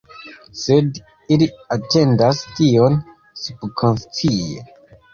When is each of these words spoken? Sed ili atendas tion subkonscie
Sed 0.61 0.97
ili 1.35 1.49
atendas 1.77 2.41
tion 2.63 3.01
subkonscie 3.45 4.69